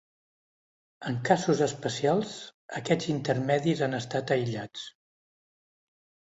[1.09, 2.33] En casos especials,
[2.81, 4.91] aquests intermedis han estat aïllats.